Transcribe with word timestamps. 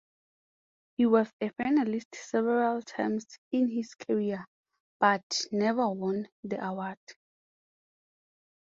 He 0.97 1.05
was 1.05 1.31
a 1.41 1.51
finalist 1.51 2.15
several 2.15 2.81
times 2.81 3.27
in 3.51 3.67
his 3.69 3.93
career, 3.93 4.47
but 4.99 5.23
never 5.51 5.87
won 5.91 6.27
the 6.43 6.57
award. 6.67 6.97